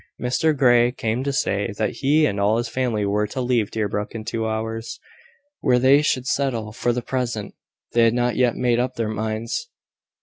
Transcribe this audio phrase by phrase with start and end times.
[0.19, 4.15] Mr Grey came to say that he and all his family were to leave Deerbrook
[4.15, 4.99] in two hours.
[5.59, 7.53] Where they should settle for the present,
[7.93, 9.69] they had not yet made up their minds.